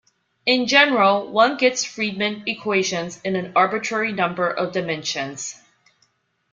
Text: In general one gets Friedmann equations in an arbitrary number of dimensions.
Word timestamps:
In 0.47 0.65
general 0.65 1.27
one 1.31 1.57
gets 1.57 1.85
Friedmann 1.85 2.47
equations 2.47 3.21
in 3.21 3.35
an 3.35 3.51
arbitrary 3.55 4.11
number 4.11 4.49
of 4.49 4.73
dimensions. 4.73 5.61